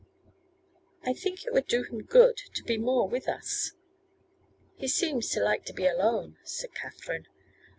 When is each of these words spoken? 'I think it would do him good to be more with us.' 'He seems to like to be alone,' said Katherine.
'I 1.03 1.13
think 1.13 1.45
it 1.45 1.53
would 1.53 1.67
do 1.67 1.83
him 1.83 2.01
good 2.01 2.35
to 2.55 2.63
be 2.63 2.79
more 2.79 3.07
with 3.07 3.29
us.' 3.29 3.73
'He 4.77 4.87
seems 4.87 5.29
to 5.29 5.43
like 5.43 5.63
to 5.65 5.73
be 5.73 5.85
alone,' 5.85 6.39
said 6.43 6.73
Katherine. 6.73 7.27